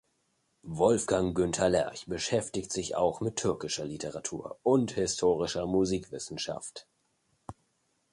[0.65, 6.87] Wolfgang Günter Lerch beschäftigt sich auch mit türkischer Literatur und historischer Musikwissenschaft.